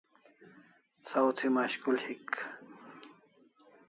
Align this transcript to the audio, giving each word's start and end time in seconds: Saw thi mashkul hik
Saw 1.07 1.27
thi 1.37 1.47
mashkul 1.57 1.97
hik 2.05 2.27